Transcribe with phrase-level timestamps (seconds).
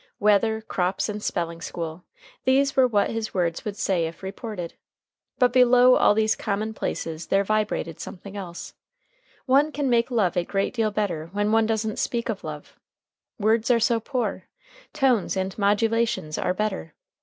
[0.19, 2.05] Weather, crops, and spelling school
[2.43, 4.73] these were what his words would say if reported.
[5.37, 8.73] But below all these commonplaces there vibrated something else.
[9.45, 12.79] One can make love a great deal better when one doesn't speak of love.
[13.37, 14.45] Words are so poor!
[14.91, 16.95] Tones and modulations are better.